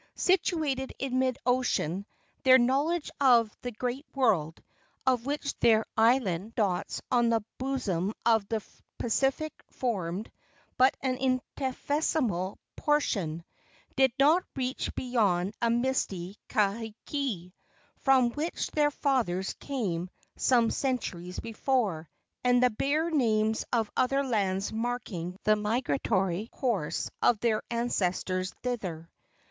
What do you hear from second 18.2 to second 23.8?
which their fathers came some centuries before, and the bare names